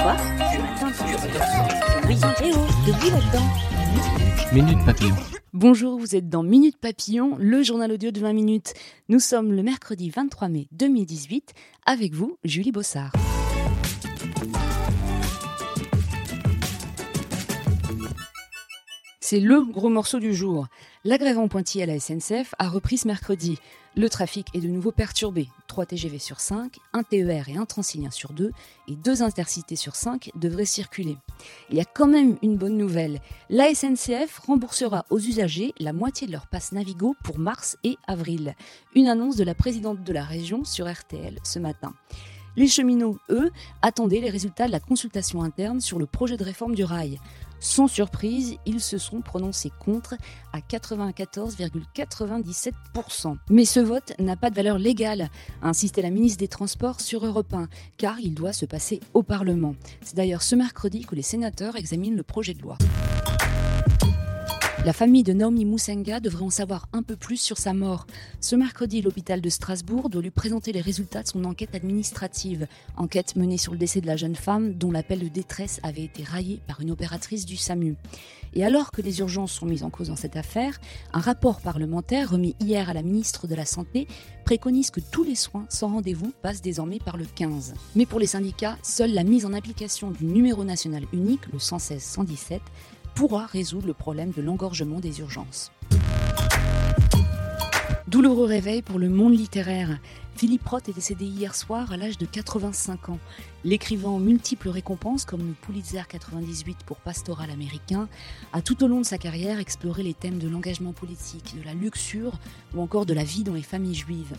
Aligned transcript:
Quoi 0.00 0.16
Ce 0.16 0.58
matin, 0.60 1.64
oui, 2.06 2.16
eh 2.42 2.50
oh, 2.54 2.86
de 2.86 2.92
bruit 2.92 3.10
là-dedans. 3.10 3.44
Minute 4.52 4.84
Papillon. 4.84 5.16
Bonjour, 5.52 5.98
vous 5.98 6.14
êtes 6.14 6.28
dans 6.28 6.42
Minute 6.42 6.76
Papillon, 6.78 7.36
le 7.38 7.62
journal 7.62 7.90
audio 7.92 8.10
de 8.10 8.20
20 8.20 8.32
minutes. 8.32 8.74
Nous 9.08 9.18
sommes 9.18 9.52
le 9.52 9.62
mercredi 9.62 10.10
23 10.10 10.48
mai 10.48 10.68
2018. 10.72 11.52
Avec 11.86 12.14
vous, 12.14 12.38
Julie 12.44 12.72
Bossard. 12.72 13.12
C'est 19.30 19.40
le 19.40 19.62
gros 19.62 19.90
morceau 19.90 20.20
du 20.20 20.32
jour. 20.32 20.68
La 21.04 21.18
grève 21.18 21.38
à 21.38 21.86
la 21.86 22.00
SNCF 22.00 22.54
a 22.58 22.66
repris 22.66 22.96
ce 22.96 23.06
mercredi. 23.06 23.58
Le 23.94 24.08
trafic 24.08 24.46
est 24.54 24.60
de 24.60 24.68
nouveau 24.68 24.90
perturbé. 24.90 25.48
3 25.66 25.84
TGV 25.84 26.18
sur 26.18 26.40
5, 26.40 26.78
un 26.94 27.02
TER 27.02 27.50
et 27.50 27.58
un 27.58 27.66
Transilien 27.66 28.10
sur 28.10 28.32
2 28.32 28.52
et 28.88 28.96
deux 28.96 29.22
intercités 29.22 29.76
sur 29.76 29.96
5 29.96 30.30
devraient 30.34 30.64
circuler. 30.64 31.18
Il 31.68 31.76
y 31.76 31.80
a 31.80 31.84
quand 31.84 32.06
même 32.06 32.38
une 32.40 32.56
bonne 32.56 32.78
nouvelle. 32.78 33.20
La 33.50 33.74
SNCF 33.74 34.38
remboursera 34.46 35.04
aux 35.10 35.18
usagers 35.18 35.74
la 35.78 35.92
moitié 35.92 36.26
de 36.26 36.32
leur 36.32 36.46
passe 36.46 36.72
Navigo 36.72 37.14
pour 37.22 37.38
mars 37.38 37.76
et 37.84 37.98
avril. 38.06 38.54
Une 38.94 39.08
annonce 39.08 39.36
de 39.36 39.44
la 39.44 39.54
présidente 39.54 40.02
de 40.04 40.12
la 40.14 40.24
région 40.24 40.64
sur 40.64 40.90
RTL 40.90 41.38
ce 41.44 41.58
matin. 41.58 41.92
Les 42.58 42.66
cheminots, 42.66 43.18
eux, 43.30 43.50
attendaient 43.82 44.20
les 44.20 44.30
résultats 44.30 44.66
de 44.66 44.72
la 44.72 44.80
consultation 44.80 45.42
interne 45.42 45.80
sur 45.80 45.98
le 45.98 46.06
projet 46.06 46.36
de 46.36 46.42
réforme 46.42 46.74
du 46.74 46.82
rail. 46.82 47.20
Sans 47.60 47.86
surprise, 47.88 48.56
ils 48.66 48.80
se 48.80 48.98
sont 48.98 49.20
prononcés 49.20 49.72
contre 49.78 50.16
à 50.52 50.58
94,97%. 50.60 53.36
Mais 53.50 53.64
ce 53.64 53.80
vote 53.80 54.12
n'a 54.18 54.36
pas 54.36 54.50
de 54.50 54.54
valeur 54.54 54.78
légale, 54.78 55.30
a 55.62 55.68
insisté 55.68 56.02
la 56.02 56.10
ministre 56.10 56.38
des 56.38 56.48
Transports 56.48 57.00
sur 57.00 57.24
Europe 57.26 57.54
1, 57.54 57.68
car 57.96 58.20
il 58.20 58.34
doit 58.34 58.52
se 58.52 58.66
passer 58.66 59.00
au 59.14 59.22
Parlement. 59.22 59.74
C'est 60.02 60.16
d'ailleurs 60.16 60.42
ce 60.42 60.54
mercredi 60.54 61.04
que 61.04 61.14
les 61.14 61.22
sénateurs 61.22 61.76
examinent 61.76 62.16
le 62.16 62.22
projet 62.22 62.52
de 62.54 62.62
loi. 62.62 62.78
La 64.88 64.94
famille 64.94 65.22
de 65.22 65.34
Naomi 65.34 65.66
Musenga 65.66 66.18
devrait 66.18 66.46
en 66.46 66.48
savoir 66.48 66.88
un 66.94 67.02
peu 67.02 67.14
plus 67.14 67.36
sur 67.36 67.58
sa 67.58 67.74
mort. 67.74 68.06
Ce 68.40 68.56
mercredi, 68.56 69.02
l'hôpital 69.02 69.42
de 69.42 69.48
Strasbourg 69.50 70.08
doit 70.08 70.22
lui 70.22 70.30
présenter 70.30 70.72
les 70.72 70.80
résultats 70.80 71.22
de 71.22 71.28
son 71.28 71.44
enquête 71.44 71.74
administrative. 71.74 72.66
Enquête 72.96 73.36
menée 73.36 73.58
sur 73.58 73.72
le 73.72 73.78
décès 73.78 74.00
de 74.00 74.06
la 74.06 74.16
jeune 74.16 74.34
femme 74.34 74.72
dont 74.72 74.90
l'appel 74.90 75.18
de 75.18 75.28
détresse 75.28 75.78
avait 75.82 76.04
été 76.04 76.22
raillé 76.24 76.62
par 76.66 76.80
une 76.80 76.90
opératrice 76.90 77.44
du 77.44 77.58
SAMU. 77.58 77.96
Et 78.54 78.64
alors 78.64 78.90
que 78.90 79.02
les 79.02 79.20
urgences 79.20 79.52
sont 79.52 79.66
mises 79.66 79.82
en 79.82 79.90
cause 79.90 80.08
dans 80.08 80.16
cette 80.16 80.36
affaire, 80.36 80.80
un 81.12 81.20
rapport 81.20 81.60
parlementaire 81.60 82.30
remis 82.30 82.56
hier 82.58 82.88
à 82.88 82.94
la 82.94 83.02
ministre 83.02 83.46
de 83.46 83.54
la 83.54 83.66
Santé 83.66 84.08
préconise 84.46 84.90
que 84.90 85.00
tous 85.00 85.22
les 85.22 85.34
soins 85.34 85.66
sans 85.68 85.88
rendez-vous 85.88 86.32
passent 86.40 86.62
désormais 86.62 86.98
par 86.98 87.18
le 87.18 87.26
15. 87.26 87.74
Mais 87.94 88.06
pour 88.06 88.20
les 88.20 88.26
syndicats, 88.26 88.78
seule 88.82 89.12
la 89.12 89.22
mise 89.22 89.44
en 89.44 89.52
application 89.52 90.10
du 90.10 90.24
numéro 90.24 90.64
national 90.64 91.04
unique, 91.12 91.46
le 91.52 91.58
116-117, 91.58 92.60
pourra 93.14 93.46
résoudre 93.46 93.86
le 93.86 93.94
problème 93.94 94.30
de 94.30 94.42
l'engorgement 94.42 95.00
des 95.00 95.20
urgences. 95.20 95.72
Douloureux 98.08 98.46
réveil 98.46 98.80
pour 98.80 98.98
le 98.98 99.10
monde 99.10 99.36
littéraire. 99.36 99.98
Philippe 100.34 100.66
Roth 100.66 100.88
est 100.88 100.94
décédé 100.94 101.26
hier 101.26 101.54
soir 101.54 101.92
à 101.92 101.98
l'âge 101.98 102.16
de 102.16 102.24
85 102.24 103.10
ans. 103.10 103.18
L'écrivain 103.64 104.08
aux 104.08 104.18
multiples 104.18 104.70
récompenses, 104.70 105.26
comme 105.26 105.46
le 105.46 105.52
Pulitzer 105.52 106.02
98 106.08 106.78
pour 106.86 106.96
Pastoral 106.96 107.50
américain, 107.50 108.08
a 108.54 108.62
tout 108.62 108.82
au 108.82 108.86
long 108.88 109.00
de 109.00 109.04
sa 109.04 109.18
carrière 109.18 109.58
exploré 109.58 110.02
les 110.02 110.14
thèmes 110.14 110.38
de 110.38 110.48
l'engagement 110.48 110.92
politique, 110.92 111.54
de 111.58 111.64
la 111.64 111.74
luxure 111.74 112.38
ou 112.74 112.80
encore 112.80 113.04
de 113.04 113.12
la 113.12 113.24
vie 113.24 113.42
dans 113.42 113.52
les 113.52 113.62
familles 113.62 113.94
juives. 113.94 114.36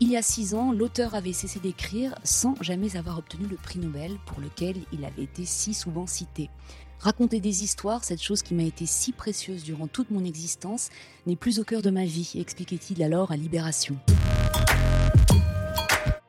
Il 0.00 0.10
y 0.10 0.16
a 0.16 0.22
six 0.22 0.54
ans, 0.54 0.72
l'auteur 0.72 1.14
avait 1.14 1.32
cessé 1.32 1.60
d'écrire 1.60 2.16
sans 2.24 2.56
jamais 2.60 2.96
avoir 2.96 3.18
obtenu 3.18 3.46
le 3.46 3.56
prix 3.56 3.78
Nobel 3.78 4.16
pour 4.26 4.40
lequel 4.40 4.74
il 4.92 5.04
avait 5.04 5.22
été 5.22 5.44
si 5.44 5.72
souvent 5.72 6.08
cité. 6.08 6.50
Raconter 6.98 7.40
des 7.40 7.64
histoires, 7.64 8.04
cette 8.04 8.22
chose 8.22 8.42
qui 8.42 8.54
m'a 8.54 8.62
été 8.62 8.86
si 8.86 9.12
précieuse 9.12 9.62
durant 9.62 9.86
toute 9.86 10.10
mon 10.10 10.24
existence, 10.24 10.90
n'est 11.26 11.36
plus 11.36 11.58
au 11.58 11.64
cœur 11.64 11.82
de 11.82 11.90
ma 11.90 12.04
vie, 12.04 12.32
expliquait-il 12.36 13.02
alors 13.02 13.30
à 13.30 13.36
Libération. 13.36 13.98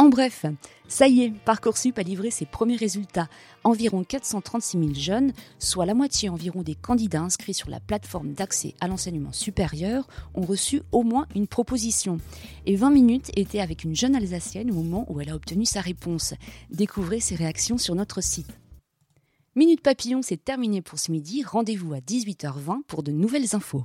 En 0.00 0.08
bref, 0.08 0.46
ça 0.88 1.08
y 1.08 1.20
est, 1.20 1.30
Parcoursup 1.30 1.98
a 1.98 2.02
livré 2.02 2.30
ses 2.30 2.46
premiers 2.46 2.76
résultats. 2.76 3.28
Environ 3.64 4.02
436 4.02 4.78
000 4.78 4.94
jeunes, 4.94 5.32
soit 5.58 5.84
la 5.84 5.92
moitié 5.92 6.30
environ 6.30 6.62
des 6.62 6.74
candidats 6.74 7.20
inscrits 7.20 7.52
sur 7.52 7.68
la 7.68 7.80
plateforme 7.80 8.32
d'accès 8.32 8.74
à 8.80 8.88
l'enseignement 8.88 9.32
supérieur, 9.32 10.08
ont 10.34 10.46
reçu 10.46 10.80
au 10.90 11.02
moins 11.02 11.26
une 11.34 11.46
proposition. 11.46 12.16
Et 12.64 12.76
20 12.76 12.90
minutes 12.92 13.30
étaient 13.36 13.60
avec 13.60 13.84
une 13.84 13.94
jeune 13.94 14.16
Alsacienne 14.16 14.70
au 14.70 14.74
moment 14.74 15.04
où 15.10 15.20
elle 15.20 15.28
a 15.28 15.34
obtenu 15.34 15.66
sa 15.66 15.82
réponse. 15.82 16.32
Découvrez 16.70 17.20
ses 17.20 17.34
réactions 17.34 17.76
sur 17.76 17.94
notre 17.94 18.22
site. 18.22 18.59
Minute 19.56 19.82
Papillon, 19.82 20.22
c'est 20.22 20.36
terminé 20.36 20.80
pour 20.80 21.00
ce 21.00 21.10
midi. 21.10 21.42
Rendez-vous 21.42 21.92
à 21.92 21.98
18h20 21.98 22.84
pour 22.86 23.02
de 23.02 23.10
nouvelles 23.10 23.56
infos. 23.56 23.84